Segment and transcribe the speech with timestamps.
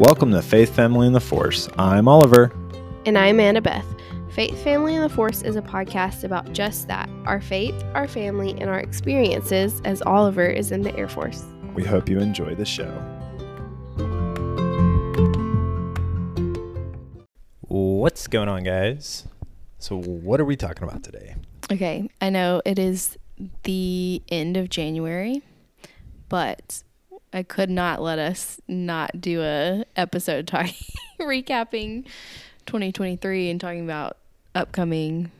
[0.00, 1.68] Welcome to Faith, Family, and the Force.
[1.76, 2.50] I'm Oliver.
[3.04, 3.84] And I'm Annabeth.
[4.32, 8.52] Faith, Family, and the Force is a podcast about just that our faith, our family,
[8.52, 11.44] and our experiences as Oliver is in the Air Force.
[11.74, 12.90] We hope you enjoy the show.
[17.68, 19.26] What's going on, guys?
[19.80, 21.34] So, what are we talking about today?
[21.70, 23.18] Okay, I know it is
[23.64, 25.42] the end of January,
[26.30, 26.84] but
[27.32, 30.74] I could not let us not do a episode talking
[31.20, 32.06] recapping
[32.66, 34.16] 2023 and talking about
[34.54, 35.30] upcoming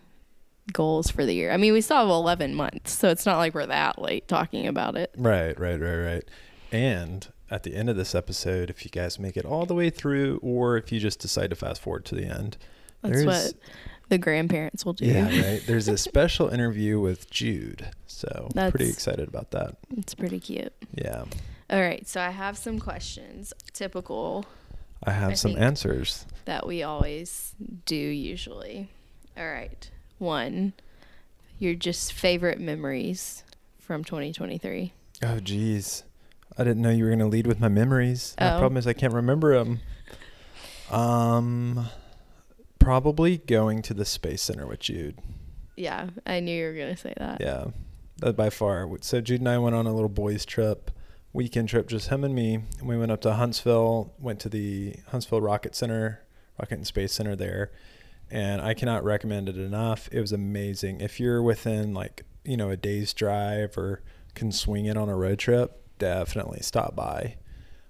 [0.72, 1.50] goals for the year.
[1.50, 4.66] I mean, we still have 11 months, so it's not like we're that late talking
[4.66, 5.12] about it.
[5.16, 6.24] Right, right, right, right.
[6.70, 9.91] And at the end of this episode, if you guys make it all the way
[9.91, 12.56] through, or if you just decide to fast forward to the end,
[13.02, 13.54] that's what
[14.08, 15.06] the grandparents will do.
[15.06, 15.62] Yeah, right.
[15.66, 19.77] There's a special interview with Jude, so that's, pretty excited about that.
[19.96, 20.72] It's pretty cute.
[20.94, 21.24] Yeah.
[21.70, 23.52] All right, so I have some questions.
[23.72, 24.44] Typical.
[25.05, 27.55] I have I some answers that we always
[27.86, 28.91] do usually.
[29.39, 29.89] All right.
[30.19, 30.72] One,
[31.61, 33.44] your just favorite memories
[33.78, 34.92] from 2023.
[35.22, 36.03] Oh, geez.
[36.59, 38.34] I didn't know you were going to lead with my memories.
[38.39, 38.44] Oh.
[38.44, 39.81] The problem is I can't remember them.
[40.91, 41.87] Um,
[42.81, 45.20] probably going to the Space Center with Jude.
[45.77, 47.41] Yeah, I knew you were going to say that.
[47.41, 47.66] Yeah,
[48.16, 48.89] that by far.
[49.03, 50.91] So Jude and I went on a little boys' trip
[51.33, 52.55] weekend trip, just him and me.
[52.78, 56.22] And we went up to Huntsville, went to the Huntsville Rocket Center,
[56.59, 57.70] Rocket and Space Center there.
[58.31, 60.09] And I cannot recommend it enough.
[60.12, 61.00] It was amazing.
[61.00, 64.03] If you're within like, you know, a day's drive or
[64.34, 67.37] can swing it on a road trip, definitely stop by.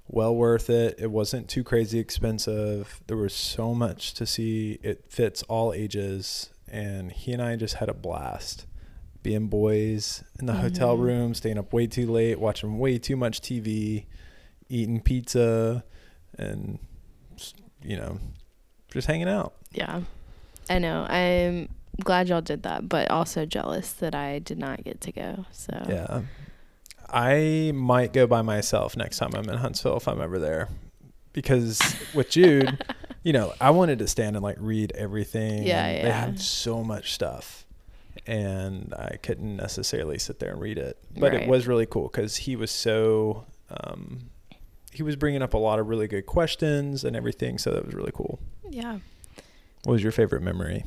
[0.08, 0.96] Well worth it.
[0.98, 3.00] It wasn't too crazy expensive.
[3.06, 4.78] There was so much to see.
[4.82, 6.50] It fits all ages.
[6.66, 8.66] And he and I just had a blast
[9.22, 10.62] being boys in the mm-hmm.
[10.62, 14.06] hotel room, staying up way too late, watching way too much TV,
[14.68, 15.84] eating pizza,
[16.38, 16.78] and
[17.82, 18.18] you know,
[18.92, 19.54] just hanging out.
[19.72, 20.02] Yeah,
[20.68, 21.04] I know.
[21.08, 21.68] I'm
[22.02, 25.44] glad y'all did that, but also jealous that I did not get to go.
[25.52, 26.22] So yeah,
[27.08, 30.68] I might go by myself next time I'm in Huntsville if I'm ever there,
[31.32, 31.80] because
[32.14, 32.82] with Jude,
[33.22, 35.64] you know, I wanted to stand and like read everything.
[35.64, 36.02] Yeah, yeah.
[36.02, 37.66] They had so much stuff
[38.26, 40.98] and I couldn't necessarily sit there and read it.
[41.16, 41.42] But right.
[41.42, 44.30] it was really cool because he was so um,
[44.92, 47.58] he was bringing up a lot of really good questions and everything.
[47.58, 48.38] So that was really cool.
[48.68, 48.98] Yeah.
[49.84, 50.84] What was your favorite memory?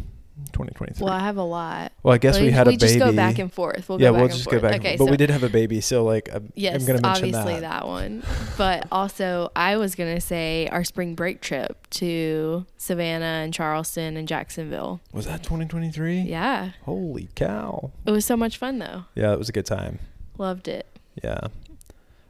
[0.51, 1.05] 2023.
[1.05, 1.91] Well, I have a lot.
[2.01, 2.93] Well, I guess we, we had a we baby.
[2.93, 3.87] We just go back and forth.
[3.87, 4.79] We'll yeah, go we'll just go back.
[4.79, 7.07] Okay, but so we did have a baby, so like I'm, yes, I'm going to
[7.07, 7.81] mention obviously that.
[7.81, 8.23] that one.
[8.55, 14.15] But also, I was going to say our spring break trip to Savannah and Charleston
[14.15, 15.01] and Jacksonville.
[15.11, 16.21] Was that 2023?
[16.21, 16.71] Yeah.
[16.83, 17.91] Holy cow!
[18.05, 19.05] It was so much fun though.
[19.15, 19.99] Yeah, it was a good time.
[20.37, 20.87] Loved it.
[21.23, 21.47] Yeah,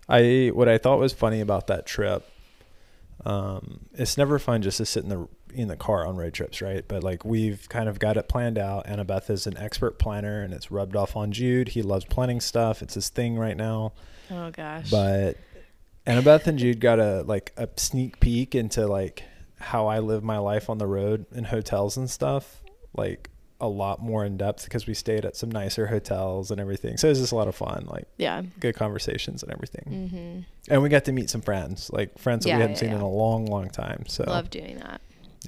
[0.08, 2.30] I what I thought was funny about that trip.
[3.26, 6.62] Um, it's never fun just to sit in the in the car on road trips,
[6.62, 6.86] right?
[6.88, 8.88] But like we've kind of got it planned out.
[8.88, 11.70] Annabeth is an expert planner, and it's rubbed off on Jude.
[11.70, 12.82] He loves planning stuff.
[12.82, 13.94] It's his thing right now.
[14.32, 14.90] Oh gosh.
[14.90, 15.38] But
[16.06, 19.24] Annabeth and Jude got a like a sneak peek into like
[19.60, 22.62] how I live my life on the road in hotels and stuff.
[22.96, 23.30] Like
[23.62, 26.98] a lot more in depth because we stayed at some nicer hotels and everything.
[26.98, 29.86] So it was just a lot of fun, like yeah, good conversations and everything.
[30.12, 30.74] Mm-hmm.
[30.74, 32.90] And we got to meet some friends, like friends that yeah, we hadn't yeah, seen
[32.90, 32.98] yeah.
[32.98, 34.04] in a long, long time.
[34.08, 35.02] So love doing that.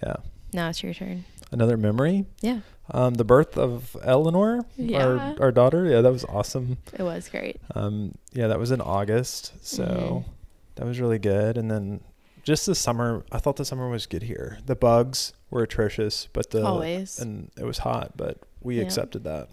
[0.04, 0.16] Yeah.
[0.54, 1.26] Now it's your turn.
[1.52, 2.26] Another memory.
[2.42, 2.60] Yeah.
[2.92, 5.06] Um, the birth of Eleanor, yeah.
[5.06, 5.86] our our daughter.
[5.86, 6.78] Yeah, that was awesome.
[6.94, 7.60] It was great.
[7.74, 10.32] Um, yeah, that was in August, so mm-hmm.
[10.76, 11.58] that was really good.
[11.58, 12.02] And then
[12.44, 14.60] just the summer, I thought the summer was good here.
[14.66, 18.84] The bugs were atrocious, but the always and it was hot, but we yeah.
[18.84, 19.50] accepted that.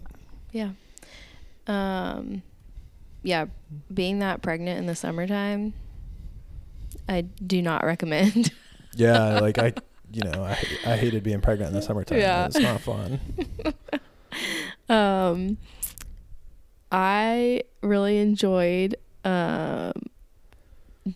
[0.51, 0.71] Yeah.
[1.65, 2.43] Um,
[3.23, 3.45] yeah,
[3.91, 5.73] being that pregnant in the summertime,
[7.09, 8.51] I do not recommend.
[8.95, 9.73] yeah, like I
[10.13, 12.19] you know, I I hated being pregnant in the summertime.
[12.19, 12.45] Yeah.
[12.45, 13.19] It's not fun.
[14.89, 15.57] um,
[16.91, 19.93] I really enjoyed um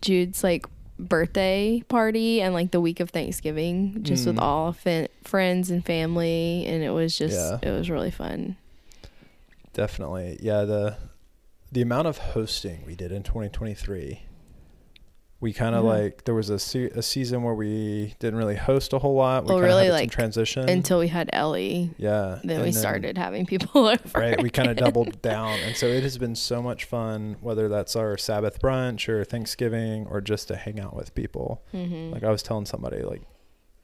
[0.00, 0.66] Jude's like
[0.98, 4.28] birthday party and like the week of Thanksgiving, just mm.
[4.28, 7.58] with all fin- friends and family, and it was just yeah.
[7.62, 8.56] it was really fun.
[9.72, 10.64] Definitely, yeah.
[10.64, 10.96] the
[11.70, 14.22] The amount of hosting we did in 2023
[15.40, 16.04] we kind of mm-hmm.
[16.04, 19.44] like there was a, se- a season where we didn't really host a whole lot.
[19.44, 21.90] We well, really like transition until we had Ellie.
[21.96, 24.18] Yeah, then we then, started having people over.
[24.18, 27.36] Right, we kind of doubled down, and so it has been so much fun.
[27.40, 31.62] Whether that's our Sabbath brunch or Thanksgiving or just to hang out with people.
[31.72, 32.12] Mm-hmm.
[32.12, 33.22] Like I was telling somebody, like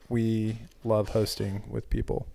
[0.09, 2.27] we love hosting with people.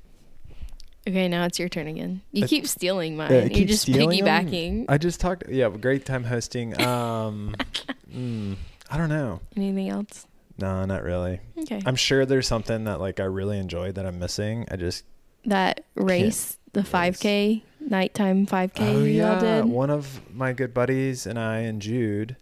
[1.09, 2.23] Okay, now it's your turn again.
[2.31, 3.33] You I, keep stealing mine.
[3.33, 4.81] Yeah, you just piggybacking.
[4.81, 4.87] Them.
[4.89, 5.45] I just talked.
[5.49, 6.79] Yeah, great time hosting.
[6.81, 7.55] Um,
[8.15, 8.57] mm,
[8.91, 9.41] I don't know.
[9.57, 10.27] Anything else?
[10.59, 11.41] No, not really.
[11.59, 11.81] Okay.
[11.87, 14.67] I'm sure there's something that like I really enjoyed that I'm missing.
[14.71, 15.05] I just
[15.47, 19.65] that race, the 5K, nighttime 5K oh y'all yeah, did.
[19.65, 22.37] one of my good buddies and I and Jude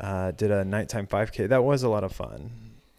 [0.00, 1.48] uh, did a nighttime 5K.
[1.48, 2.50] That was a lot of fun.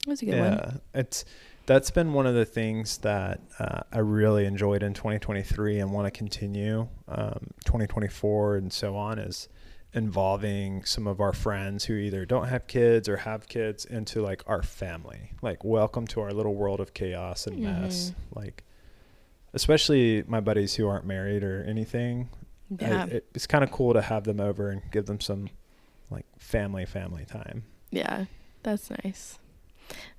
[0.06, 0.58] That was a good yeah, one.
[0.94, 1.26] Yeah, it's
[1.66, 6.08] that's been one of the things that uh, I really enjoyed in 2023 and want
[6.08, 9.48] to continue um, 2024 and so on is
[9.94, 14.44] involving some of our friends who either don't have kids or have kids into like
[14.48, 15.32] our family.
[15.42, 18.12] Like welcome to our little world of chaos and mess.
[18.12, 18.40] Mm-hmm.
[18.40, 18.64] Like
[19.54, 22.30] especially my buddies who aren't married or anything.
[22.80, 23.06] Yeah.
[23.06, 25.50] it, it's kind of cool to have them over and give them some
[26.10, 27.64] like family family time.
[27.92, 28.26] yeah.
[28.64, 29.40] That's nice.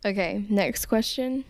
[0.04, 0.44] Okay.
[0.50, 1.44] Next question.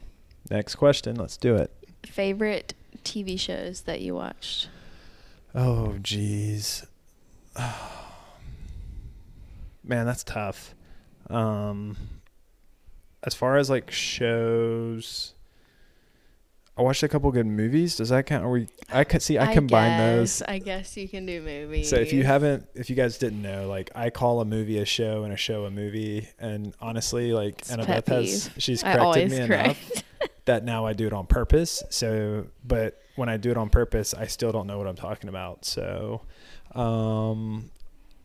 [0.49, 1.73] Next question, let's do it.
[2.07, 4.69] Favorite TV shows that you watched?
[5.55, 6.87] Oh, geez.
[9.85, 10.75] Man, that's tough.
[11.29, 11.97] Um,
[13.23, 15.35] as far as like shows,
[16.77, 17.97] I watched a couple good movies.
[17.97, 18.45] Does that count?
[18.45, 18.67] Are we?
[18.93, 19.39] I could see.
[19.39, 20.43] I, combine those.
[20.43, 21.89] I guess you can do movies.
[21.89, 24.85] So if you haven't, if you guys didn't know, like I call a movie a
[24.85, 29.37] show and a show a movie, and honestly, like It's Annabeth has, she's corrected me
[29.47, 29.91] correct.
[29.91, 30.03] enough
[30.47, 31.83] that now I do it on purpose.
[31.91, 35.29] So, but when I do it on purpose, I still don't know what I'm talking
[35.29, 35.65] about.
[35.65, 36.23] So,
[36.75, 37.71] um,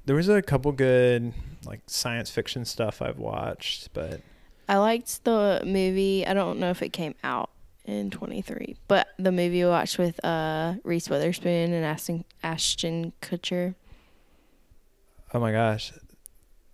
[0.10, 1.32] there was a couple good
[1.68, 4.22] like science fiction stuff I've watched, but
[4.68, 6.26] I liked the movie.
[6.26, 7.52] I don't know if it came out
[7.86, 13.76] in 23, but the movie we watched with uh, Reese Witherspoon and Ashton, Ashton Kutcher.
[15.32, 15.94] oh my gosh,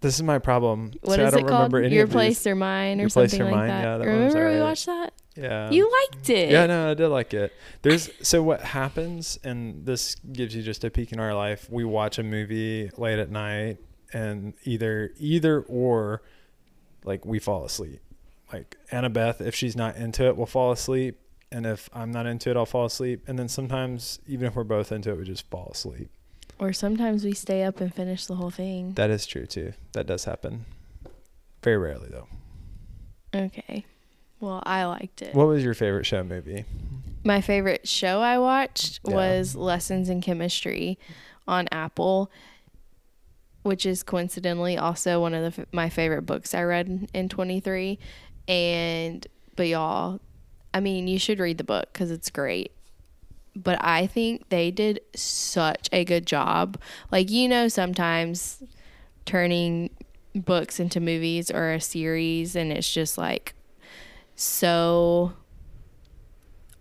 [0.05, 0.91] this is my problem.
[1.01, 1.73] What so is it called?
[1.73, 2.47] Your Place these.
[2.47, 3.83] or Mine or Your Place something or like Mine, that.
[3.83, 5.13] yeah, that Remember we watched that?
[5.35, 6.51] Yeah, you liked it.
[6.51, 7.53] Yeah, no, I did like it.
[7.81, 11.67] There's so what happens, and this gives you just a peek in our life.
[11.71, 13.79] We watch a movie late at night,
[14.13, 16.21] and either either or,
[17.03, 17.99] like we fall asleep.
[18.53, 21.19] Like Annabeth, if she's not into it, will fall asleep,
[21.51, 23.23] and if I'm not into it, I'll fall asleep.
[23.27, 26.09] And then sometimes, even if we're both into it, we just fall asleep.
[26.59, 28.93] Or sometimes we stay up and finish the whole thing.
[28.93, 29.73] That is true too.
[29.93, 30.65] That does happen.
[31.63, 32.27] Very rarely though.
[33.33, 33.85] Okay.
[34.39, 35.33] Well, I liked it.
[35.35, 36.65] What was your favorite show movie?
[37.23, 39.15] My favorite show I watched Yeah.
[39.15, 40.97] was Lessons in Chemistry
[41.47, 42.31] on Apple,
[43.63, 47.29] which is coincidentally also one of the, f- my favorite books I read in, in
[47.29, 47.97] 23.
[48.47, 49.25] And,
[49.55, 50.19] but y'all,
[50.73, 52.71] I mean, you should read the book because it's great.
[53.55, 56.77] But I think they did such a good job.
[57.11, 58.61] Like, you know, sometimes
[59.25, 59.89] turning
[60.35, 63.53] books into movies or a series, and it's just like
[64.35, 65.31] so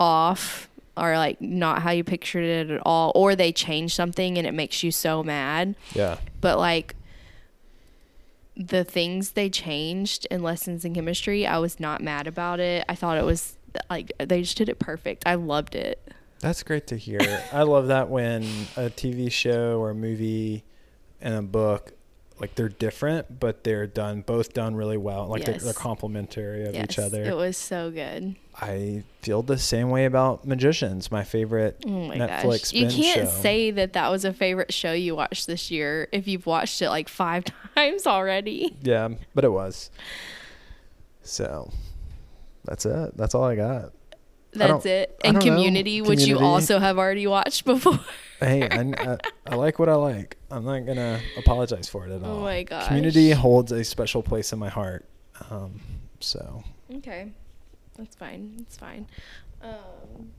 [0.01, 4.47] off or like not how you pictured it at all or they change something and
[4.47, 6.19] it makes you so mad Yeah.
[6.41, 6.95] but like
[8.57, 12.95] the things they changed in lessons in chemistry i was not mad about it i
[12.95, 13.57] thought it was
[13.91, 16.13] like they just did it perfect i loved it
[16.45, 17.21] That's great to hear.
[17.53, 18.43] I love that when
[18.77, 20.65] a TV show or a movie
[21.21, 21.93] and a book,
[22.39, 25.27] like they're different, but they're done both done really well.
[25.29, 25.65] Like they're, Yes.
[25.65, 27.25] they're complementary of each Yes, other.
[27.25, 31.83] it was so good I feel the same way about Magicians, my favorite.
[31.87, 33.41] oh my Netflix gosh you can't show.
[33.41, 36.91] say that that was a favorite show you watched this year if you've watched it
[36.91, 37.45] like five
[37.75, 39.91] times already Yeah, but it was.
[41.23, 41.73] So
[42.65, 43.17] that's it.
[43.17, 43.93] That's all I got.
[44.59, 46.45] That's it and don't community which you Community.
[46.45, 47.99] also have already watched before
[48.41, 50.37] Hey, I, I, I like what I like.
[50.51, 52.39] I'm not gonna apologize for it at all.
[52.39, 52.89] Oh my gosh.
[52.89, 55.05] Community holds a special place in my heart.
[55.51, 55.81] Um,
[56.21, 56.63] so
[56.97, 57.33] Okay,
[57.97, 58.55] that's fine.
[58.59, 59.07] That's fine.
[59.63, 60.31] Um,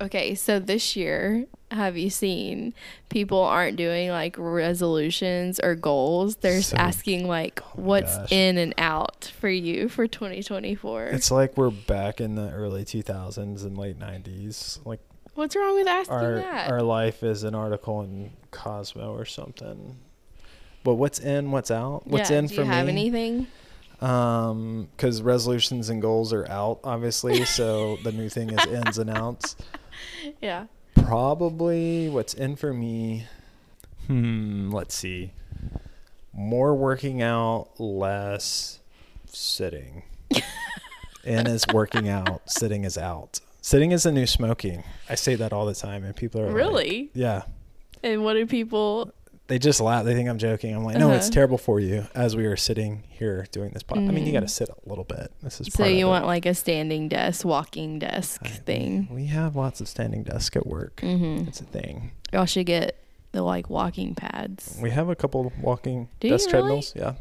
[0.00, 2.72] okay, so this year, have you seen
[3.08, 6.36] people aren't doing like resolutions or goals?
[6.36, 8.32] They're So- asking like, oh what's gosh.
[8.32, 11.06] in and out for you for 2024?
[11.06, 14.78] it's like we're back in the early 2000s and late 90s.
[14.86, 15.00] Like
[15.34, 16.70] what's wrong with asking our that?
[16.70, 19.96] our life is an article in Cosmo or something.
[20.84, 22.06] But what's in, what's out?
[22.06, 22.92] What's yeah, in do for you have me?
[22.92, 23.46] anything?
[24.00, 27.44] Um, because resolutions and goals are out, obviously.
[27.58, 29.56] so the new thing is ins and outs.
[30.40, 30.66] Yeah.
[30.94, 33.26] Probably what's in for me.
[34.06, 34.70] Hmm.
[34.70, 35.32] Let's see.
[36.32, 38.78] More working out, less
[39.26, 40.04] sitting.
[41.24, 43.40] in is working out, sitting is out.
[43.60, 44.84] Sitting is the new smoking.
[45.10, 47.10] I say that all the time, and people are like- Really?
[47.14, 47.42] yeah.
[48.02, 49.12] And what do people?
[49.48, 50.04] They just laugh.
[50.04, 50.74] They think I'm joking.
[50.74, 51.34] I'm like, no, it's Uh-huh.
[51.34, 52.06] terrible for you.
[52.14, 54.74] As we are sitting here doing this pod, I mean, you got to sit a
[54.88, 55.32] little bit.
[55.42, 56.26] This is So you want it.
[56.26, 59.08] like a standing desk, walking desk I- thing?
[59.10, 60.96] We have lots of standing desks at work.
[61.02, 61.48] Mm-hmm.
[61.48, 62.10] It's a thing.
[62.32, 62.98] Y'all should get
[63.32, 64.78] the like walking pads.
[64.82, 66.60] We have a couple walking Do desk really?
[66.62, 66.92] treadmills.
[66.94, 67.14] Yeah.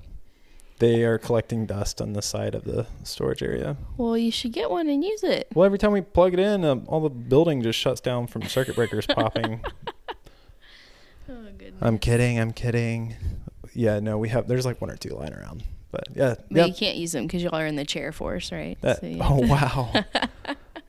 [0.79, 3.77] They are collecting dust on the side of the storage area.
[3.95, 5.47] Well, you should get one and use it.
[5.55, 8.43] Well, every time we plug it in, um, all the building just shuts down from
[8.43, 9.61] circuit breakers popping.
[11.29, 11.33] Oh.
[11.81, 12.39] I'm kidding.
[12.39, 13.15] I'm kidding.
[13.73, 14.47] Yeah, no, we have.
[14.47, 16.65] There's like one or two lying around, but yeah, But yeah.
[16.65, 18.77] you can't use them because y'all are in the chair force, right?
[18.81, 19.91] That, So oh wow.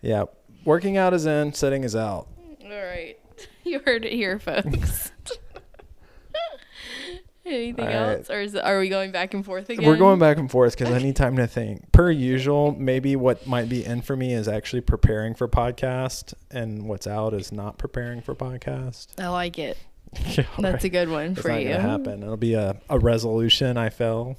[0.00, 0.25] yeah,
[0.64, 2.28] working out is in, sitting is out.
[2.64, 3.16] All right.
[3.64, 5.12] You heard it here, folks.
[7.45, 7.95] Anything right.
[7.95, 9.87] else, or is, are we going back and forth again?
[9.87, 11.92] We're going back and forth because I need time to think.
[11.92, 16.88] Per usual, maybe what might be in for me is actually preparing for podcast, and
[16.88, 19.09] what's out is not preparing for podcast.
[19.18, 19.76] I like it.
[20.38, 20.84] Yeah, That's right.
[20.84, 21.68] a good one It's for not you.
[21.74, 22.22] happen.
[22.22, 24.36] It'll be a, a resolution I fell.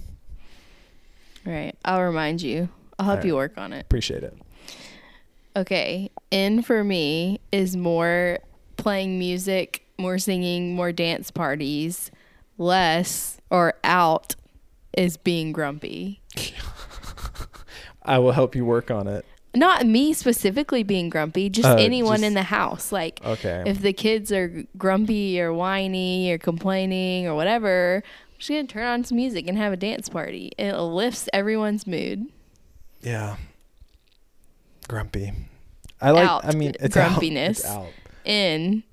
[1.45, 1.75] All right.
[1.85, 2.69] I'll remind you.
[2.97, 3.81] I'll help All you work on it.
[3.81, 4.37] Appreciate it.
[5.55, 6.09] Okay.
[6.31, 8.39] In for me is more
[8.77, 12.11] playing music, more singing, more dance parties.
[12.57, 14.35] Less or out
[14.97, 16.21] is being grumpy.
[18.03, 19.25] I will help you work on it.
[19.55, 22.91] Not me specifically being grumpy, just Uh, anyone just- in the house.
[22.91, 23.63] Like Okay.
[23.65, 28.85] if the kids are grumpy or whiny or complaining or whatever, I'm just gonna turn
[28.85, 30.51] on some music and have a dance party.
[30.57, 32.27] It lifts everyone's mood.
[33.01, 33.37] yeah.
[34.87, 35.31] Grumpy.
[36.01, 36.27] I like.
[36.27, 36.45] Out.
[36.45, 37.63] I mean, it's Grumpiness.
[37.65, 37.87] Out.
[37.87, 37.87] It's out.
[38.25, 38.83] In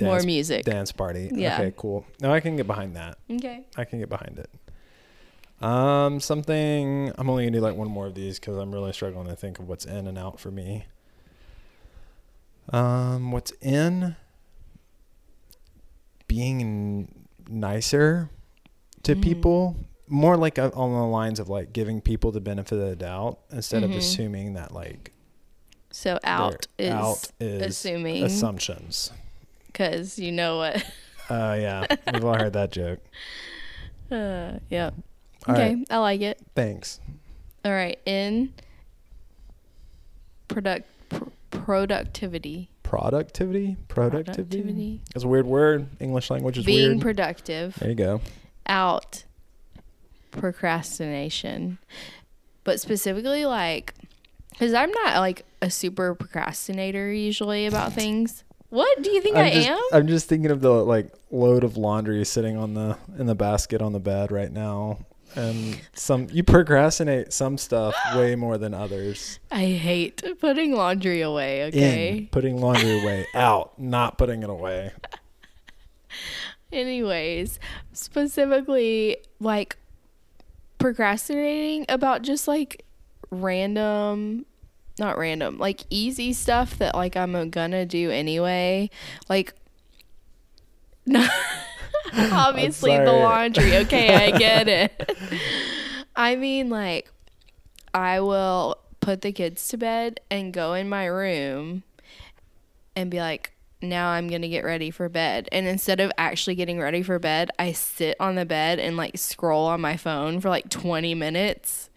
[0.00, 0.64] more Dance- music.
[0.64, 1.30] Dance party.
[1.32, 1.54] Yeah.
[1.60, 1.72] Okay.
[1.76, 2.04] Cool.
[2.20, 3.18] No, I can get behind that.
[3.30, 3.64] Okay.
[3.76, 4.48] I can get behind it.
[5.60, 7.12] Um, something.
[7.18, 9.58] I'm only gonna do like one more of these because I'm really struggling to think
[9.58, 10.86] of what's in and out for me.
[12.72, 14.16] Um, what's in?
[16.28, 18.30] Being nicer
[19.02, 19.22] to Mhm.
[19.22, 19.76] people,
[20.06, 23.82] more like on the lines of like giving people the benefit of the doubt instead
[23.82, 23.96] of Mhm.
[23.96, 25.12] assuming that like
[25.90, 29.10] So out is out is assuming assumptions.
[29.66, 30.84] because you know what.
[31.28, 33.00] Uh, yeah, we've all heard that joke.
[34.10, 34.90] Uh, yeah.
[35.46, 36.38] All okay, right, I like it.
[36.54, 37.00] thanks.
[37.64, 38.52] All right, in
[40.48, 42.70] product pr- productivity.
[42.82, 44.34] Productivity, productivity.
[44.34, 45.00] Productivity.
[45.14, 45.86] It's a weird word.
[46.00, 47.00] English language is Being weird.
[47.02, 47.74] productive.
[47.76, 48.20] there you go.
[48.66, 49.24] Out
[50.32, 51.78] procrastination.
[52.64, 53.94] But specifically like
[54.58, 58.44] cuz I'm not like a super procrastinator usually about things.
[58.70, 59.82] What do you think I I'm just, am?
[59.92, 63.82] I'm just thinking of the like load of laundry sitting on the in the basket
[63.82, 64.98] on the bed right now,
[65.36, 69.38] and some you procrastinate some stuff way more than others.
[69.50, 72.08] I hate putting laundry away, okay?
[72.18, 74.92] In putting laundry away, out not putting it away.
[76.72, 77.58] Anyways,
[77.92, 79.76] specifically like
[80.78, 82.84] procrastinating about just like
[83.30, 84.46] random
[84.98, 88.90] not random, like easy stuff that like I'm gonna do anyway.
[89.28, 89.54] Like
[92.32, 93.76] obviously the laundry.
[93.78, 95.10] Okay, I get it.
[96.16, 97.10] I mean like
[97.94, 101.82] I will put the kids to bed and go in my room
[102.94, 103.52] and be like,
[103.82, 105.48] now I'm going to get ready for bed.
[105.52, 109.16] And instead of actually getting ready for bed, I sit on the bed and like
[109.16, 111.88] scroll on my phone for like 20 minutes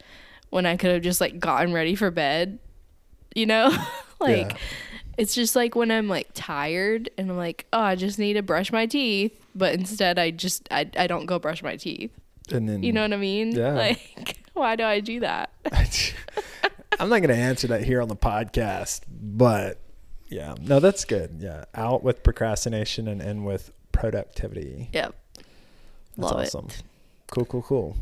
[0.50, 2.60] when I could have just like gotten ready for bed.
[3.36, 3.75] You know?
[4.20, 4.58] like Yeah.
[5.17, 8.41] It's just like when I'm like tired and I'm like, "Oh, I just need to
[8.41, 12.12] brush my teeth." But instead I just I I don't go brush my teeth.
[12.51, 13.51] And then You know what I mean?
[13.51, 13.74] Yeah.
[14.17, 15.50] Like why do I do that?
[17.00, 19.79] I'm not going to answer that here on the podcast, but
[20.27, 21.38] yeah, no, that's good.
[21.39, 24.89] Yeah, out with procrastination and in with productivity.
[24.93, 25.15] Yep.
[25.36, 26.65] That's Love awesome.
[26.67, 26.84] it.
[27.32, 27.98] Cool, cool, cool.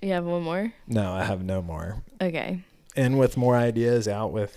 [0.00, 0.72] You have one more?
[0.86, 2.02] No, I have no more.
[2.20, 2.62] Okay.
[2.96, 4.56] In with more ideas, out with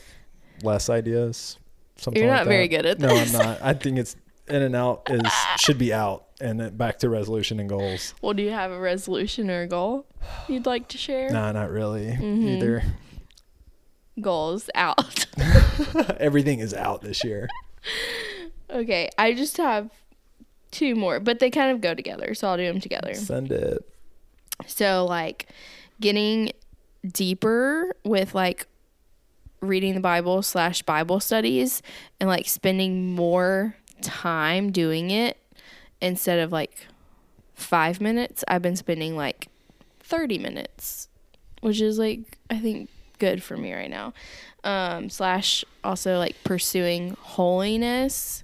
[0.64, 1.58] less ideas.
[2.04, 3.34] Something You're like not very good at this.
[3.34, 3.40] No.
[3.40, 3.62] I'm not.
[3.62, 4.16] I think it's
[4.50, 5.22] in and out is
[5.58, 8.14] should be out, and then back to resolution and goals.
[8.22, 10.06] Well, do you have a resolution or a goal
[10.50, 11.30] you'd like to share?
[11.32, 12.58] Nah, not really Mhm.
[12.58, 12.84] either.
[14.20, 15.26] Goals out.
[16.20, 17.48] Everything is out this year.
[18.70, 19.90] okay, I just have
[20.72, 23.14] two more, but they kind of go together, so I'll do them together.
[23.16, 23.88] Send it.
[24.68, 25.48] So, like,
[26.00, 26.52] getting
[27.12, 28.68] deeper with like
[29.64, 31.82] reading the Bible slash Bible studies
[32.20, 35.38] and like spending more time doing it
[36.02, 36.88] instead of like
[37.56, 38.44] five minutes.
[38.48, 39.48] I've been spending like
[40.02, 41.08] 30 minutes,
[41.62, 42.90] which is like, I think,
[43.20, 44.14] good for me right now.
[44.64, 48.44] Um, slash also like pursuing holiness.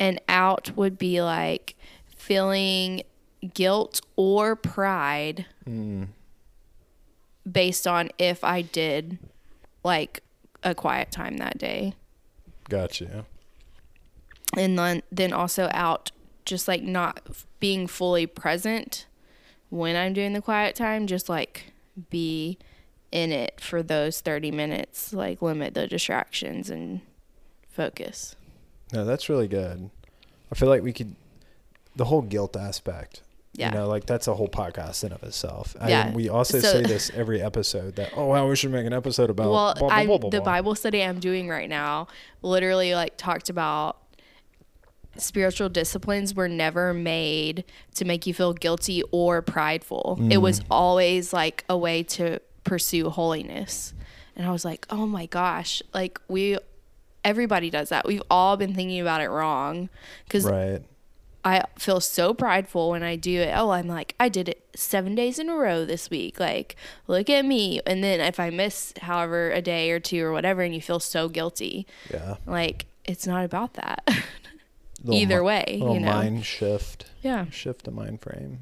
[0.00, 1.74] And out would be like
[2.16, 3.02] feeling
[3.54, 6.08] guilt or pride Mm,
[7.50, 9.18] based on if I did
[9.84, 10.22] like
[10.68, 11.94] a quiet time that day.
[12.68, 13.24] Gotcha.
[14.56, 16.10] And then then also out
[16.44, 17.20] just like not
[17.60, 19.06] being fully present
[19.70, 21.72] when I'm doing the quiet time, just like
[22.10, 22.58] be
[23.12, 27.00] in it for those 30 minutes, like limit the distractions and
[27.68, 28.36] focus.
[28.92, 29.90] No, that's really good.
[30.50, 31.14] I feel like we could
[31.96, 33.22] the whole guilt aspect.
[33.58, 33.70] Yeah.
[33.70, 35.74] You know, like that's a whole podcast in of itself.
[35.80, 36.06] Yeah.
[36.06, 38.92] And we also So- say this every episode that oh wow, we should make an
[38.92, 40.40] episode about well, blah, blah, I blah, blah, the.
[40.40, 42.06] Bible study I'm doing right now
[42.40, 43.98] literally like talked about
[45.16, 47.64] spiritual disciplines were never made
[47.96, 50.16] to make you feel guilty or prideful.
[50.20, 50.40] It mm.
[50.40, 53.92] was always like a way to pursue holiness.
[54.36, 56.58] And I was like, "Oh my gosh, like we
[57.24, 58.06] everybody does that.
[58.06, 59.90] We've all been thinking about it wrong
[60.28, 60.82] cuz Right.
[61.44, 63.52] I feel so prideful when I do it.
[63.56, 66.38] Oh, I'm like, I did it seven days in a row this week.
[66.40, 66.76] Like,
[67.06, 67.80] look at me.
[67.86, 71.00] And then if I miss, however, a day or two or whatever, and you feel
[71.00, 72.36] so guilty, Yeah.
[72.46, 74.06] like, it's not about that.
[75.10, 76.12] Either mi- way, you know?
[76.12, 77.06] mind shift.
[77.22, 77.46] yeah.
[77.50, 78.58] Shift the mind frame.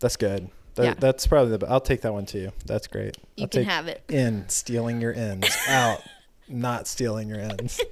[0.00, 0.50] That's good.
[0.74, 0.94] That, Yeah.
[0.98, 1.66] That's probably the.
[1.68, 2.50] I'll take that one too.
[2.66, 3.16] That's great.
[3.36, 4.02] You I'll can take have it.
[4.08, 6.02] in stealing your ends out,
[6.48, 7.80] not stealing your ends.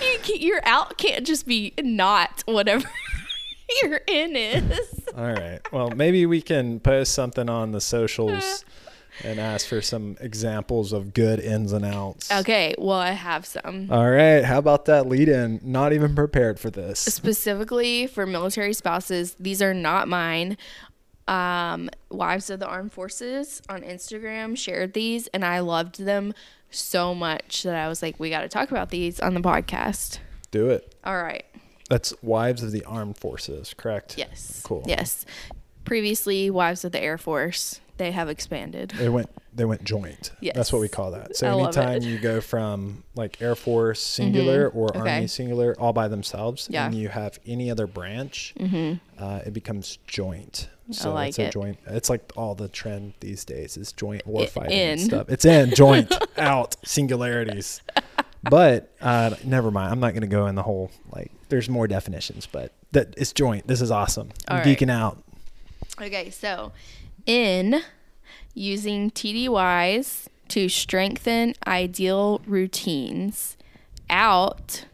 [0.00, 2.88] You your out can't just be not whatever
[3.82, 5.06] your in is.
[5.16, 5.60] All right.
[5.72, 8.64] Well, maybe we can post something on the socials
[9.24, 12.30] and ask for some examples of good ins and outs.
[12.30, 13.88] Okay, well, I have some.
[13.90, 14.44] All right.
[14.44, 15.60] How about that lead in?
[15.62, 17.00] Not even prepared for this.
[17.00, 19.36] specifically for military spouses.
[19.40, 20.56] These are not mine.
[21.28, 26.32] Um, Wives of the Armed Forces on Instagram shared these, and I loved them
[26.70, 30.18] so much that I was like, we got to talk about these on the podcast.
[30.52, 30.94] Do it.
[31.02, 31.44] All right.
[31.88, 34.16] That's Wives of the Armed Forces, correct?
[34.18, 34.60] Yes.
[34.64, 34.84] Cool.
[34.86, 35.24] Yes.
[35.84, 37.80] Previously, Wives of the Air Force.
[37.96, 38.90] They have expanded.
[38.98, 40.32] They went they went joint.
[40.40, 40.54] Yes.
[40.54, 41.34] That's what we call that.
[41.34, 44.98] So I anytime you go from like Air Force singular or Okay.
[45.14, 46.84] Army singular all by themselves Yeah.
[46.84, 48.52] and you have any other branch,
[49.18, 50.68] uh, it becomes joint.
[50.90, 51.52] So like it's a it.
[51.52, 51.78] joint.
[51.86, 55.30] It's like all the trend these days is joint war fighting and stuff.
[55.30, 57.80] It's in joint out singularities.
[58.50, 59.92] But uh, never mind.
[59.92, 61.30] I'm not going to go in the whole like.
[61.48, 63.66] There's more definitions, but that it's joint.
[63.66, 64.30] This is awesome.
[64.48, 64.66] I'm right.
[64.66, 65.22] geeking out.
[66.00, 66.72] Okay, so
[67.24, 67.82] in
[68.54, 73.56] using TDYs to strengthen ideal routines,
[74.10, 74.84] out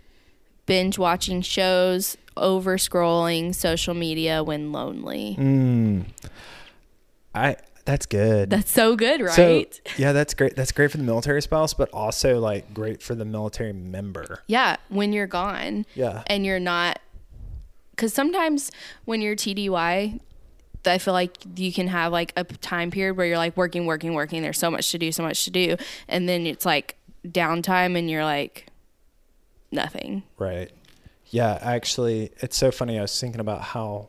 [0.66, 5.36] binge watching shows, over scrolling social media when lonely.
[5.38, 6.04] Mm.
[7.34, 7.56] I.
[7.84, 8.48] That's good.
[8.50, 9.32] That's so good, right?
[9.74, 10.54] So yeah, that's great.
[10.54, 14.42] That's great for the military spouse, but also like great for the military member.
[14.46, 16.22] yeah, when you're gone Yeah.
[16.28, 17.00] and you're not
[17.96, 18.70] cuz sometimes
[19.04, 20.20] when you're TDY
[20.84, 24.14] I feel like you can have like a time period where you're like working, working,
[24.14, 24.42] working.
[24.42, 25.76] There's so much to do, so much to do,
[26.08, 28.66] and then it's like downtime, and you're like
[29.70, 30.24] nothing.
[30.38, 30.70] Right.
[31.30, 32.98] Yeah, actually, it's so funny.
[32.98, 34.08] I was thinking about how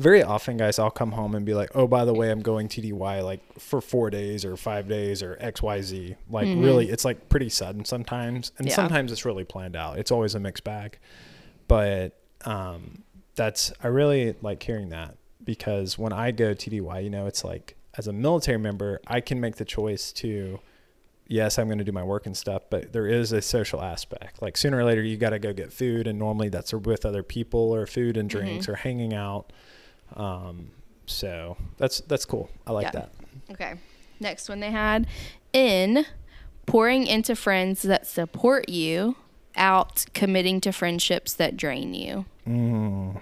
[0.00, 2.68] very often, guys, I'll come home and be like, "Oh, by the way, I'm going
[2.68, 7.04] TDY like for four days or five days or X, Y, Z." Like, really, it's
[7.04, 8.74] like pretty sudden sometimes, and Yeah.
[8.74, 9.98] sometimes it's really planned out.
[9.98, 10.98] It's always a mixed bag,
[11.68, 13.02] but um,
[13.36, 17.76] that's I really like hearing that because when I go TDY, you know, it's like
[17.98, 20.60] as a military member, I can make the choice to
[21.26, 24.42] yes, I'm going to do my work and stuff, but there is a social aspect.
[24.42, 27.22] Like sooner or later, you got to go get food, and normally that's with other
[27.22, 29.52] people or food and drinks or hanging out.
[30.16, 30.70] Um,
[31.06, 32.50] so that's that's cool.
[32.66, 32.90] I like Yeah.
[32.92, 33.10] that.
[33.52, 33.74] Okay.
[34.20, 35.06] Next one they had
[35.52, 36.04] in
[36.66, 39.16] pouring into friends that support you,
[39.56, 42.26] out committing to friendships that drain you.
[42.46, 43.20] Mm,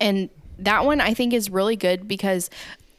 [0.00, 2.50] And that one I think is really good because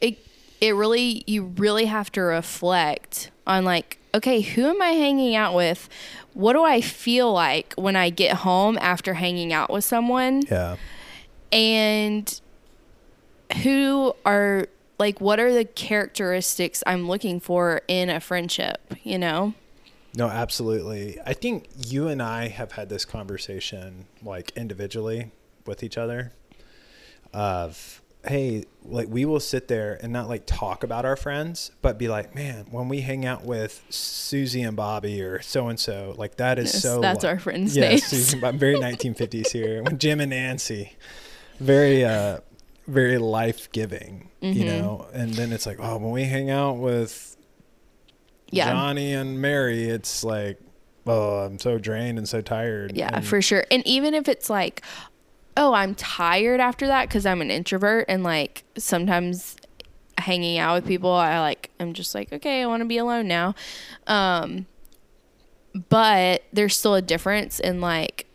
[0.02, 0.18] it
[0.62, 5.54] it really you really have to reflect on like okay, who am I hanging out
[5.54, 5.90] with?
[6.34, 10.44] What do I feel like when I get home after hanging out with someone?
[10.50, 10.78] yeah.
[11.52, 12.42] And
[13.64, 19.54] who are like what are the characteristics I'm looking for in a friendship, you know?
[20.16, 21.20] No, absolutely.
[21.26, 25.32] I think you and I have had this conversation like individually
[25.66, 26.32] with each other
[27.34, 31.98] of hey, like we will sit there and not like talk about our friends, but
[31.98, 36.16] be like, man, when we hang out with Susie and Bobby or so and so,
[36.18, 37.96] like that is Yes, so that's li- our friends' yeah.
[37.98, 39.84] Susie very 1950s here.
[39.84, 40.94] When Jim and Nancy,
[41.60, 42.40] very uh
[42.88, 44.66] very life giving, you Mhm.
[44.68, 45.08] know.
[45.14, 47.36] And then it's like, oh, when we hang out with
[48.52, 48.70] Yeah.
[48.72, 50.60] Johnny and Mary, it's like,
[51.08, 52.96] oh, I'm so drained and so tired.
[52.96, 53.66] Yeah, And- for sure.
[53.72, 54.82] And even if it's like,
[55.58, 59.56] oh, I'm tired after that because I'm an introvert and like sometimes
[60.20, 63.28] hanging out with people, I like, I'm just like, okay, I want to be alone
[63.28, 63.56] now.
[64.06, 64.68] Um,
[65.90, 68.28] but there's still a difference in like,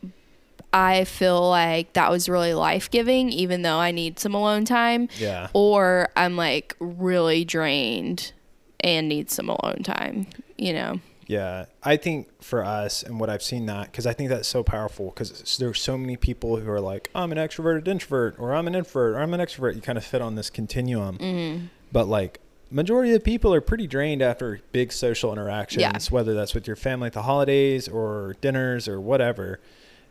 [0.73, 5.09] I feel like that was really life giving, even though I need some alone time.
[5.19, 5.49] Yeah.
[5.53, 8.33] Or I'm like really drained
[8.81, 11.01] and need some alone time, you know?
[11.27, 14.65] Yeah, I think for us and what I've seen that because I think that's so
[14.65, 18.67] powerful because there's so many people who are like, I'm an extroverted introvert, or I'm
[18.67, 19.77] an introvert, or I'm an extrovert.
[19.77, 21.67] You kind of fit on this continuum, Mm-hmm.
[21.93, 25.99] but like majority of people are pretty drained after big social interactions, Yeah.
[26.11, 29.61] whether that's with your family at the holidays or dinners or whatever.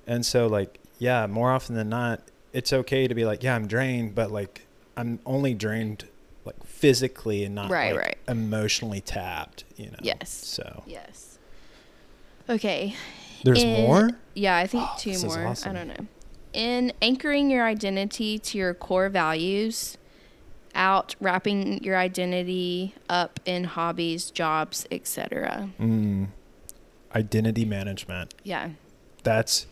[0.10, 3.68] And so, like, yeah, more often than not, it's okay to be like, yeah, I'm
[3.68, 4.66] drained, but like,
[4.98, 6.06] I'm only drained
[6.46, 8.18] like physically and not Right, like, right.
[8.28, 9.66] emotionally tapped.
[9.78, 10.00] You know.
[10.02, 10.30] Yes.
[10.32, 11.38] So Yes.
[12.50, 12.96] Okay.
[13.44, 14.10] there's In- more.
[14.34, 15.48] Yeah, I think Oh, two this is more.
[15.48, 15.72] awesome.
[15.72, 16.08] I don't know.
[16.54, 19.96] In anchoring your identity to your core values,
[20.74, 25.70] out wrapping your identity up in hobbies, jobs, etc.
[25.80, 26.30] Mm.
[27.16, 28.34] Identity management.
[28.44, 28.70] Yeah.
[29.24, 29.68] That's.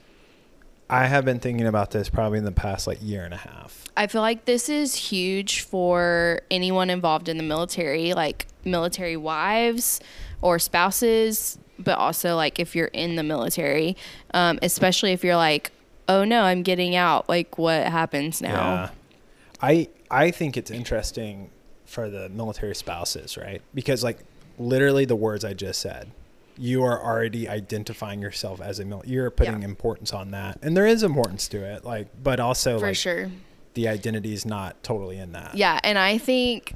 [0.90, 3.86] I have been thinking about this probably in the past like year and a half.
[3.98, 10.00] I feel like this is huge for anyone involved in the military, like military wives
[10.42, 13.98] or spouses, but also like if you're in the military,
[14.34, 15.72] um, especially if you're like,
[16.08, 17.28] oh no, I'm getting out.
[17.28, 18.54] Like, what happens now?
[18.54, 18.90] Yeah.
[19.62, 21.50] I I think it's interesting
[21.86, 23.62] for the military spouses, right?
[23.74, 24.20] Because like
[24.58, 26.12] literally the words I just said,
[26.58, 29.68] you are already identifying yourself as a mil- you're putting Yeah.
[29.68, 30.58] importance on that.
[30.62, 33.30] And there is importance to it, like but also For like sure.
[33.76, 35.56] the identity is not totally in that.
[35.56, 36.74] Yeah, and I think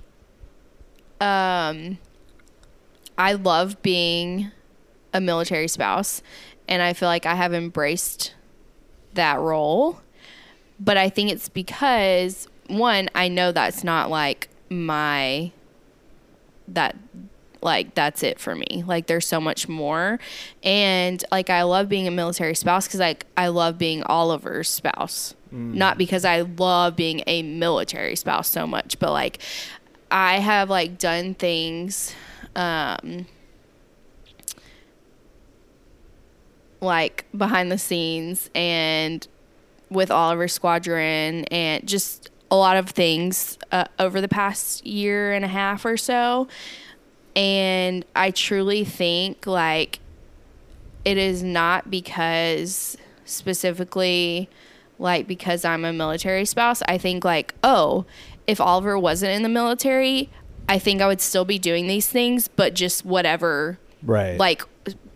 [1.19, 1.97] um
[3.17, 4.51] I love being
[5.13, 6.21] a military spouse
[6.67, 8.33] and I feel like I have embraced
[9.13, 9.99] that role.
[10.79, 15.51] But I think it's because one, I know that's not like my
[16.67, 16.95] that
[17.61, 18.83] like that's it for me.
[18.85, 20.19] Like there's so much more.
[20.63, 25.35] And like I love being a military spouse cuz like I love being Oliver's spouse.
[25.77, 29.39] Not because I love being a military spouse so much, but like
[30.09, 32.15] I have like done things
[32.55, 33.25] um
[36.81, 39.27] like behind the scenes and
[39.89, 45.45] with Oliver Squadron and just a lot of things uh, over the past year and
[45.45, 46.47] a half or so.
[47.35, 49.99] And I truly think like
[51.05, 54.49] it is not because specifically
[54.99, 56.81] like because I'm a military spouse.
[56.87, 58.05] I think like, oh,
[58.47, 60.29] if Oliver wasn't in the military,
[60.69, 64.37] I think I would still be doing these things, but just whatever Right.
[64.37, 64.63] like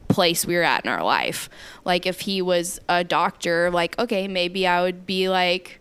[0.07, 1.49] place we were at in our life.
[1.83, 5.79] Like if he was a doctor, like okay, maybe I would be like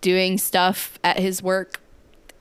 [0.00, 1.80] doing stuff at his work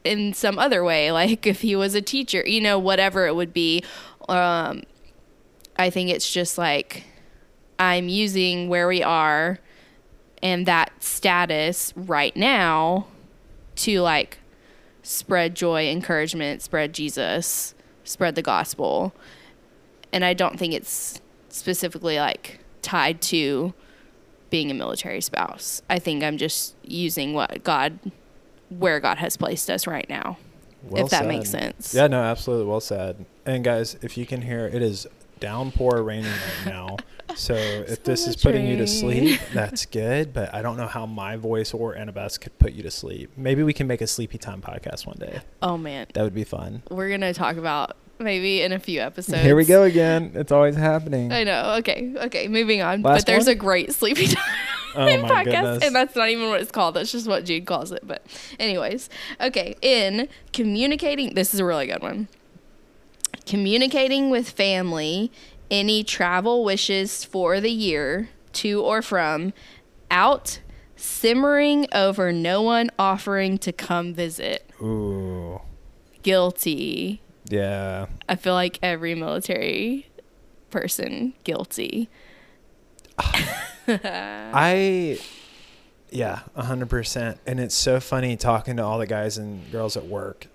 [0.07, 1.11] in some other way.
[1.11, 3.83] Like if he was a teacher, you know, whatever it would be.
[4.29, 4.83] Um,
[5.77, 7.03] I think it's just like
[7.79, 9.59] I'm using where we are
[10.41, 13.07] and that status right now
[13.77, 14.39] to like
[15.03, 19.13] spread joy, encouragement, spread Jesus, spread the gospel.
[20.11, 23.73] And I don't think it's specifically like tied to
[24.49, 25.81] being a military spouse.
[25.89, 27.99] I think I'm just using what God
[28.69, 30.37] where God has placed us right now.
[30.83, 31.27] Well if that said.
[31.27, 31.93] makes sense.
[31.93, 33.25] Yeah, no, absolutely well said.
[33.45, 35.07] And guys, if you can hear, it is
[35.39, 36.97] downpour raining right now.
[37.35, 40.33] So if So this is putting you to sleep, that's good.
[40.33, 43.31] But I don't know how my voice or Annabeth's could put you to sleep.
[43.35, 45.41] Maybe we can make a sleepy time podcast one day.
[45.61, 46.07] Oh man.
[46.13, 46.83] That would be fun.
[46.89, 49.43] We're gonna talk about maybe in a few episodes.
[49.43, 50.31] Here we go again.
[50.35, 51.31] It's always happening.
[51.33, 51.75] I know.
[51.79, 52.13] Okay.
[52.15, 52.47] Okay.
[52.47, 53.01] Moving on.
[53.01, 53.55] Last but there's one?
[53.55, 54.43] a great sleepy time
[54.97, 55.83] Oh podcast, goodness.
[55.83, 56.95] and that's not even what it's called.
[56.95, 58.01] That's just what Jude calls it.
[58.05, 58.25] But,
[58.59, 59.75] anyways, okay.
[59.81, 62.27] In communicating, this is a really good one.
[63.45, 65.31] Communicating with family,
[65.71, 69.53] any travel wishes for the year to or from,
[70.09, 70.59] out,
[70.95, 74.69] simmering over no one offering to come visit.
[74.81, 75.61] Ooh.
[76.23, 77.21] Guilty.
[77.45, 78.07] Yeah.
[78.27, 80.07] I feel like every military
[80.69, 82.09] person guilty.
[84.03, 85.19] I
[86.09, 87.39] yeah, a hundred percent.
[87.45, 90.47] And it's so funny talking to all the guys and girls at work.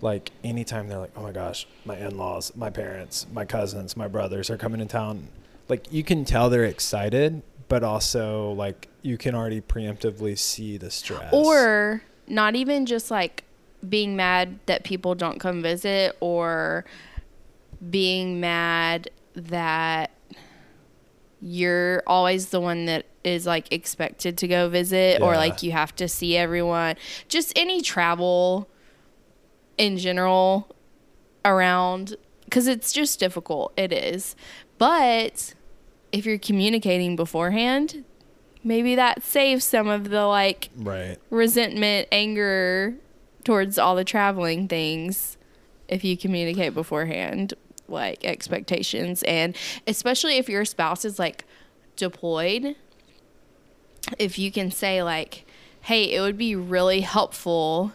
[0.00, 4.48] Like anytime they're like, "Oh my gosh, my in-laws, my parents, my cousins, my brothers
[4.48, 5.28] are coming in town,"
[5.68, 10.90] like you can tell they're excited, but also like you can already preemptively see the
[10.90, 11.32] stress.
[11.32, 13.44] Or not even just like
[13.86, 16.84] being mad that people don't come visit or
[17.90, 20.10] being mad that
[21.40, 25.94] you're always the one that is like expected to go visit or like you have
[25.96, 26.96] to see everyone.
[27.28, 28.68] Just any travel
[29.76, 30.74] in general
[31.44, 33.72] around because it's just difficult.
[33.76, 34.34] It is.
[34.78, 35.54] But
[36.12, 38.04] if you're communicating beforehand,
[38.64, 41.18] maybe that saves some of the like Right.
[41.30, 42.94] resentment, anger
[43.44, 45.36] towards all the traveling things
[45.88, 47.54] if you communicate beforehand,
[47.88, 49.22] like expectations.
[49.24, 51.44] And especially if your spouse is like
[51.96, 52.76] deployed,
[54.18, 55.44] if you can say, like,
[55.82, 57.92] hey, it would be really helpful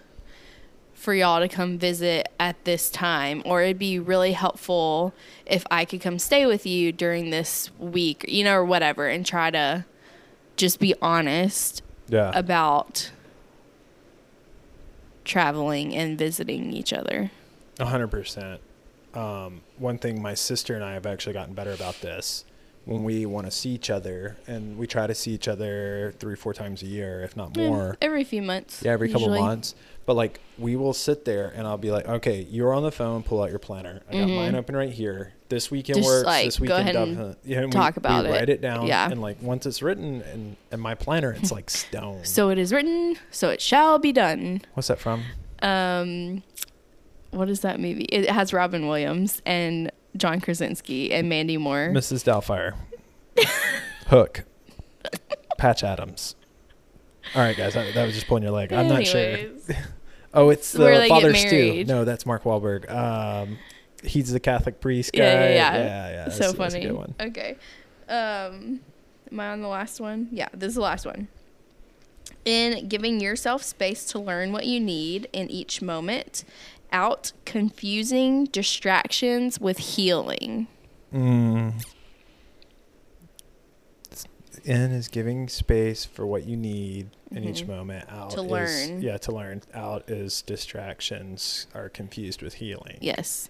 [0.94, 5.14] for y'all to come visit at this time, or it'd be really helpful
[5.46, 9.26] if I could come stay with you during this week, you know, or whatever, and
[9.26, 9.86] try to
[10.56, 12.32] just be honest Yeah.
[12.34, 13.12] about
[15.26, 17.32] traveling and visiting each other.
[17.80, 18.62] A hundred percent.
[19.13, 22.45] Um, one thing my sister and I have actually gotten better about this.
[22.86, 26.36] When we want to see each other, and we try to see each other three,
[26.36, 27.97] four times a year, if not Yeah, more.
[28.02, 28.82] every few months.
[28.84, 29.39] Yeah, every couple usually.
[29.39, 29.73] months.
[30.06, 33.23] But like we will sit there and I'll be like, okay, you're on the phone,
[33.23, 34.02] pull out your planner.
[34.10, 35.32] I got mine open right here.
[35.47, 36.04] This weekend Mm-hmm.
[36.04, 36.26] Just, works.
[36.26, 37.36] like, this go weekend ahead and.
[37.45, 38.34] Yeah, and talk we, about we it.
[38.34, 38.86] Write it down.
[38.88, 39.10] Yeah.
[39.10, 42.26] And like once it's written in, in my planner, it's like stone.
[42.26, 44.60] So it is written, so it shall be done.
[44.73, 45.23] What's that from?
[45.62, 46.43] Um,
[47.34, 48.04] what is that movie?
[48.06, 51.89] It has Robin Williams and John Krasinski and Mandy Moore.
[51.91, 52.24] Mrs.
[52.24, 52.76] Doubtfire.
[54.08, 54.43] Hook.
[55.58, 56.36] Patch Adams.
[57.36, 58.72] All right, guys, that, that was just pulling your leg.
[58.74, 59.19] I'm not sure.
[59.22, 59.72] Anyways.
[60.36, 61.46] Oh, it's the Where they get Father Stu.
[61.52, 61.88] married.
[61.88, 62.89] No, that's Mark Wahlberg.
[62.91, 63.60] Um,
[64.04, 65.19] he's the Catholic priest guy.
[65.22, 66.30] Yeah, yeah, yeah.
[66.30, 66.86] so that's- that's a funny.
[66.88, 67.13] good one.
[67.19, 67.52] Okay.
[68.10, 68.80] Um,
[69.32, 70.30] am I on the last one?
[70.32, 71.28] Yeah, this is the last one.
[72.46, 76.43] In giving yourself space to learn what you need in each moment,
[76.94, 80.68] out confusing distractions with healing.
[81.14, 81.74] Mm.
[84.66, 88.08] In is giving space for what you need in each moment.
[88.10, 88.48] Out Mm-hmm.
[88.48, 89.02] To is- learn.
[89.02, 89.62] yeah, to learn.
[89.74, 92.98] Out is distractions are confused with healing.
[93.02, 93.50] Yes.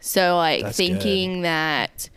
[0.00, 2.10] So like That's thinking that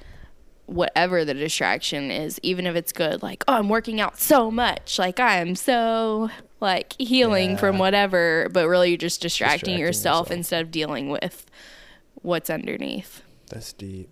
[0.65, 4.97] whatever the distraction is, even if it's good, like, oh, I'm working out so much,
[4.97, 10.25] like I am so like healing from whatever, but really you're just distracting, Distracting yourself,
[10.27, 10.31] yourself.
[10.31, 11.45] instead of dealing with
[12.15, 13.21] what's underneath.
[13.49, 14.09] That's deep.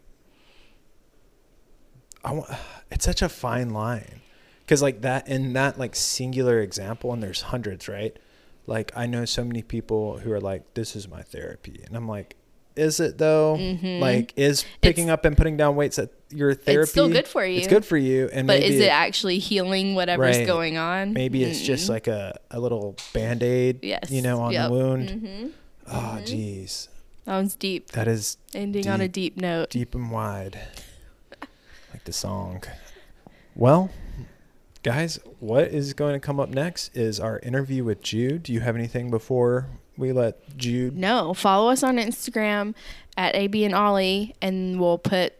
[2.23, 2.49] I want,
[2.91, 4.21] it's such a fine line.
[4.67, 8.15] Cause like that in that like singular example, and there's hundreds, right?
[8.67, 12.07] Like I know so many people who are like, "This is my therapy," and I'm
[12.07, 12.37] like,
[12.75, 13.55] "Is it though?
[13.83, 16.71] Like, is picking up and putting down weights at your therapy?
[16.71, 16.81] Mm-hmm.
[16.83, 17.57] It's still good for you.
[17.59, 20.47] It's good for you, and But is it actually healing whatever's Right.
[20.47, 21.13] going on?
[21.13, 24.09] maybe it's just like a, a little band aid, Yes.
[24.09, 24.67] you know, on Yep.
[24.67, 25.09] the wound.
[25.09, 25.47] Mm-hmm.
[25.87, 26.87] Oh, jeez,
[27.25, 27.91] That one's deep.
[27.91, 29.35] that is Ending on a deep.
[29.35, 29.69] deep note.
[29.69, 30.59] deep and wide,
[31.91, 32.63] like the song.
[33.55, 33.89] Well,
[34.83, 38.43] guys, what is going to come up next is our interview with Jude.
[38.43, 40.97] Do you have anything before we let Jude?
[40.97, 42.73] No, follow us on Instagram
[43.17, 45.33] at AB and Ollie, and we'll put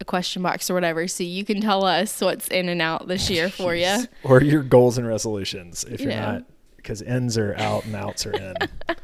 [0.00, 3.28] a question box or whatever, so you can tell us what's in and out this
[3.28, 3.96] year for you.
[4.24, 6.32] Or your goals and resolutions if you're Yeah.
[6.32, 6.44] not,
[6.76, 8.54] because ins are out and outs are in.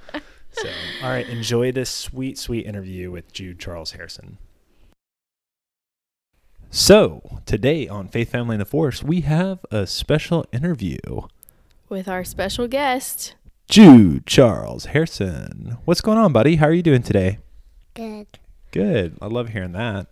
[0.52, 0.68] so,
[1.02, 4.38] all right, enjoy this sweet, sweet interview with Jude Charles Harrison.
[6.70, 10.98] So, today on Faith, Family, and the Force, we have a special interview.
[11.88, 13.34] With our special guest,
[13.68, 15.76] Jude Charles Harrison.
[15.84, 16.56] What's going on, buddy?
[16.56, 17.38] How are you doing today?
[17.94, 18.38] Good.
[18.70, 19.18] Good.
[19.20, 20.06] I love hearing that.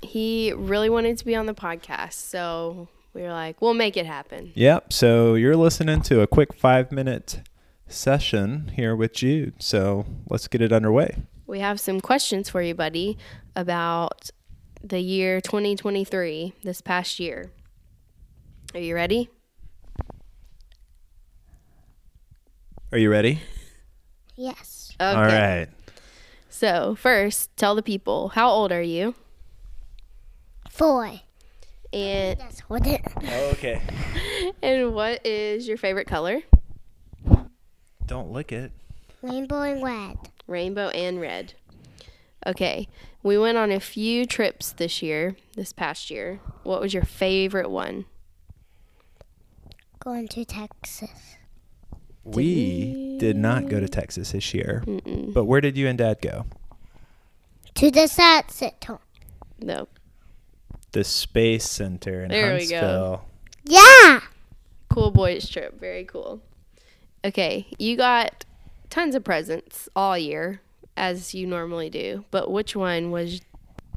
[0.00, 4.06] He really wanted to be on the podcast, so we were like, we'll make it
[4.06, 4.52] happen.
[4.54, 4.92] Yep.
[4.92, 7.42] So you're listening to a quick five minute
[7.88, 9.62] session here with Jude.
[9.62, 11.24] So let's get it underway.
[11.46, 13.18] We have some questions for you, buddy,
[13.54, 14.30] about
[14.82, 17.50] the year 2023, this past year.
[18.74, 19.28] Are you ready?
[22.90, 23.40] Are you ready?
[24.34, 24.96] Yes.
[24.98, 25.66] All right.
[26.48, 29.14] So, first, tell the people, how old are you?
[30.70, 31.20] Four.
[31.92, 33.02] And That's what it.
[33.22, 33.82] Oh, okay.
[34.62, 36.40] and what is your favorite color?
[38.06, 38.72] Don't lick it.
[39.20, 40.16] Rainbow and red.
[40.46, 41.52] Rainbow and red.
[42.46, 42.88] Okay.
[43.22, 46.40] We went on a few trips this year, this past year.
[46.62, 48.06] What was your favorite one?
[49.98, 51.37] Going to Texas.
[52.34, 54.84] We did not go to Texas this year.
[54.86, 56.46] But where did you and dad go?
[57.74, 58.98] To the sunset home.
[59.60, 59.88] No.
[60.92, 63.22] The Space Center in There we go.
[63.64, 64.20] Yeah.
[64.88, 65.78] Cool boys trip.
[65.78, 66.40] Very cool.
[67.24, 67.66] Okay.
[67.78, 68.44] You got
[68.90, 70.60] tons of presents all year,
[70.96, 72.24] as you normally do.
[72.30, 73.40] But which one was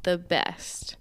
[0.04, 0.96] the best?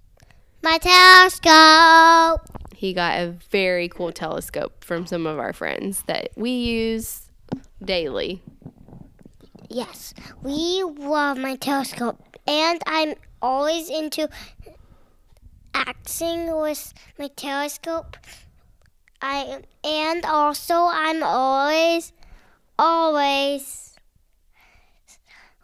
[0.62, 2.59] My telescope.
[2.80, 7.30] He got a very cool telescope from some of our friends that we use
[7.84, 8.42] daily.
[9.68, 10.14] Yes.
[10.40, 12.38] We love my telescope.
[12.46, 14.30] And I'm always into
[15.74, 18.16] acting with my telescope
[19.20, 22.14] I and also I'm always
[22.78, 23.94] always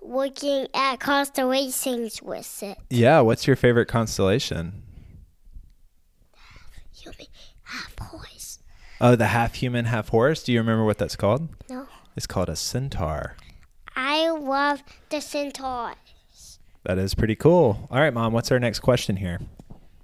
[0.02, 2.76] looking at constellations with it.
[2.90, 3.20] Yeah.
[3.20, 4.82] What's your favorite constellation?
[7.06, 7.28] You mean
[7.62, 8.58] half voice?
[9.00, 10.42] Oh, the half human, half horse.
[10.42, 11.48] Do you remember what that's called?
[11.68, 11.86] No.
[12.16, 13.36] It's called a centaur.
[13.94, 15.94] I love the centaur.
[16.84, 17.88] That is pretty cool.
[17.90, 18.32] All right, mom.
[18.32, 19.40] What's our next question here?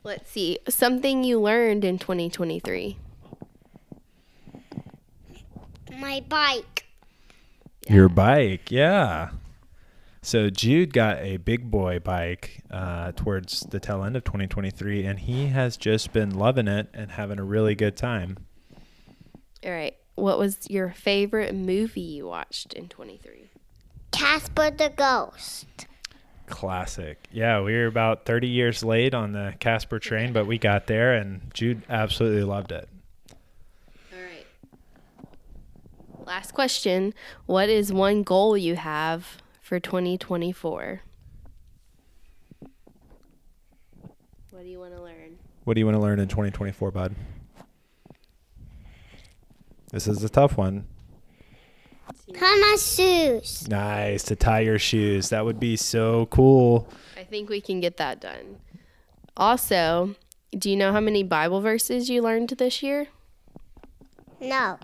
[0.03, 0.59] Let's see.
[0.69, 2.99] Something you learned in 2023.
[5.97, 6.85] My bike.
[7.89, 9.31] Your bike, yeah.
[10.23, 15.19] So Jude got a big boy bike uh, towards the tail end of 2023, and
[15.19, 18.39] he has just been loving it and having a really good time.
[19.65, 19.97] All right.
[20.15, 23.51] What was your favorite movie you watched in 23?
[24.11, 25.87] Casper the Ghost.
[26.47, 27.29] Classic.
[27.33, 31.15] Yeah, we were about 30 years late on the Casper train, but we got there,
[31.15, 32.89] and Jude absolutely loved it.
[34.13, 34.47] All right.
[36.27, 37.15] Last question.
[37.47, 41.01] What is one goal you have for 2024?
[44.51, 45.39] What do you want to learn?
[45.65, 47.15] What do you want to learn in 2024, bud?
[49.93, 50.87] This is a tough one.
[52.35, 53.69] Tie my shoes.
[53.69, 55.29] Nice to tie your shoes.
[55.29, 56.89] That would be so cool.
[57.17, 58.59] I think we can get that done.
[59.37, 60.17] Also,
[60.57, 63.09] do you know how many Bible verses you learned this year?
[64.41, 64.79] No.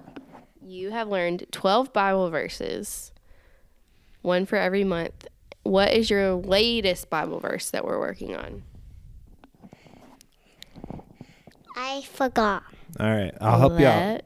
[0.62, 3.12] You have learned 12 Bible verses,
[4.21, 5.27] one for every month.
[5.62, 8.62] What is your latest Bible verse that we're working on?
[11.75, 12.64] I forgot.
[13.01, 14.23] All right, I'll help you out.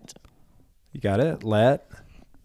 [0.93, 1.43] You got it?
[1.43, 1.89] Let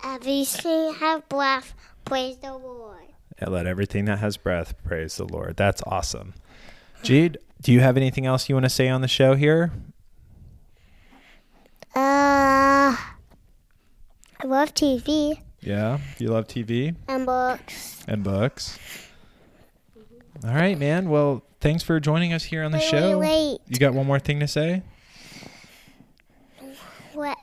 [0.04, 1.74] Everything have breath.
[2.06, 2.98] Praise the Lord.
[3.42, 5.58] Yeah, let everything that has breath praise the Lord.
[5.58, 6.34] That's awesome.
[7.04, 9.72] Jude, do you have anything else you want to say on the show here?
[11.96, 18.04] Uh, I love TV Yeah, you love TV and books.
[18.08, 18.78] and books.
[20.44, 21.10] All right, man.
[21.10, 23.18] Well, thanks for joining us here on the Wait, show.
[23.20, 23.58] wait, wait.
[23.68, 24.84] You got one more thing to say?
[27.16, 27.38] Let,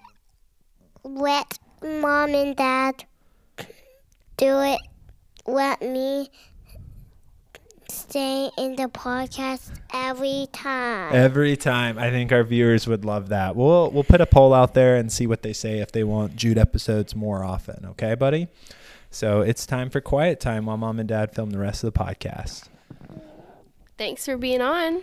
[1.04, 3.04] let mom and dad
[4.36, 4.80] do it.
[5.46, 6.30] Let me
[7.88, 11.14] stay in the podcast every time.
[11.14, 11.98] Every time.
[11.98, 13.54] I think our viewers would love that.
[13.54, 16.36] We'll we'll put a poll out there and see what they say if they want
[16.36, 17.84] Jude episodes more often.
[17.90, 18.48] Okay, buddy?
[19.10, 22.00] So it's time for quiet time while mom and dad film the rest of the
[22.00, 22.68] podcast.
[23.96, 25.02] Thanks for being on.